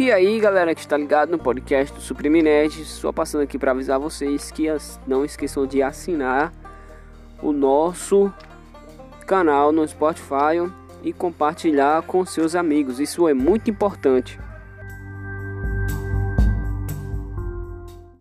[0.00, 3.72] E aí, galera que está ligado no podcast do Supreme Nerd, só passando aqui para
[3.72, 4.64] avisar vocês que
[5.06, 6.54] não esqueçam de assinar
[7.42, 8.32] o nosso
[9.26, 12.98] canal no Spotify e compartilhar com seus amigos.
[12.98, 14.40] Isso é muito importante.